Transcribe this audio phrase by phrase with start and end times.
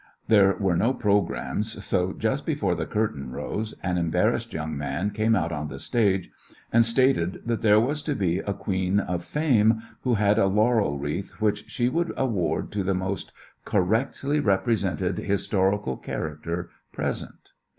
[0.29, 5.35] There were no programs, so, just before the curtain rose, an embarrassed young man came
[5.35, 6.31] out on the stage
[6.73, 10.97] and stated that there was to be a Queen of Fame who had a laurel
[10.97, 13.31] wreath which she would award to the most
[13.63, 17.51] correctly represented historical character present.